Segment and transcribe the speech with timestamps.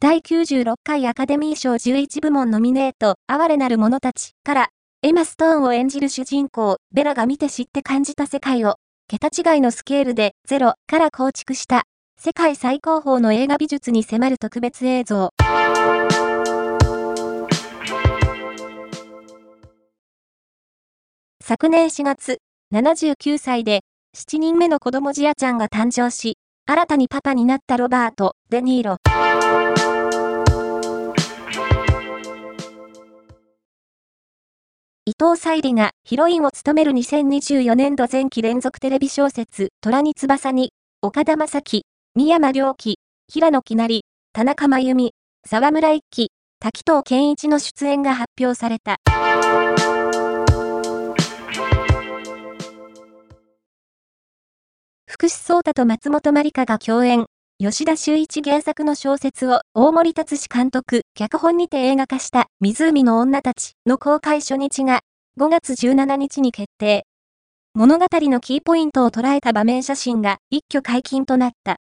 [0.00, 4.68] 第96回アカデミー賞11部門ノミネート、哀れなる者たちから、
[5.02, 8.76] エマ・ストーンを演じる主人公、ベラが見て知って感じた世界を、
[9.08, 11.82] 桁違いのスケールでゼロから構築した、
[12.16, 15.30] 世界最高峰の映画美術に迫る特別映像。
[21.42, 22.38] 昨年4月、
[22.72, 23.80] 79歳で、
[24.16, 26.36] 7人目の子供ジアちゃんが誕生し、
[26.70, 28.96] 新たにパパになったロバート・デ・ニーロ。
[35.06, 41.84] 伊藤沙莉がヒロインを務める2024年度前期連続テレビ小説、虎に翼に、岡田将生、
[42.14, 42.96] 三山良樹、
[43.32, 44.04] 平野きなり、
[44.34, 45.14] 田中真由美、
[45.46, 48.98] 沢村一樹、滝藤健一の出演が発表された。
[55.10, 57.24] 福士蒼太と松本まりかが共演、
[57.58, 65.00] 吉田修一原作の小説を大森達志監督、脚本にて映画化した湖の女たちの公開初日が
[65.40, 67.06] 5月17日に決定。
[67.72, 71.78] 物語のキーポイントを捉えた場面写真が一挙解禁となった。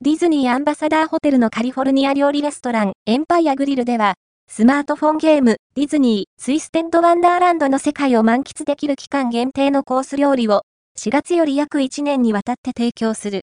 [0.00, 4.14] ディズニーアンバサダーホテルのカリフォルニア料理レストランエンパイアグリルでは
[4.54, 10.64] スマートフォンゲーム、ディズニー、ツイステントワンダーランドの世界を満喫できる期間限定のコース料理を、
[10.98, 13.46] 4月より約1年にわたって提供する。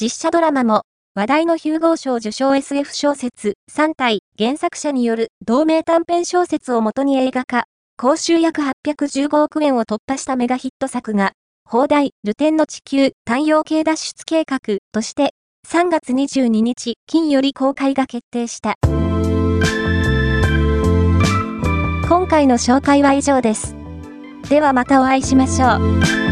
[0.00, 0.84] 実写ドラマも、
[1.14, 7.64] 話題のヒューゴー賞受賞 SF 小説3体原作者による同名短編小説をもとに映画化、
[7.98, 11.32] 公衆約815億円を突破したメガヒット作が
[11.68, 14.60] 砲台、ルテンの地球、太陽系脱出計画
[14.92, 15.34] として、
[15.66, 18.76] 3月22日、金より公開が決定した。
[22.08, 23.74] 今回の紹介は以上です。
[24.48, 25.78] ではまたお会いしましょ
[26.22, 26.25] う。